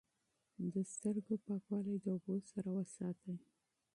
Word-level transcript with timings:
د 0.73 0.75
سترګو 0.93 1.33
پاکوالی 1.45 1.95
د 2.01 2.05
اوبو 2.15 2.35
سره 2.51 2.69
وساتئ. 2.77 3.35